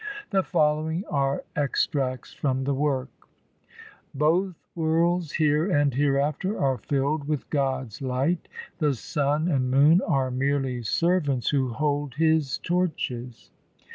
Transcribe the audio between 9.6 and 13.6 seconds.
moon are merely servants who hold His torches.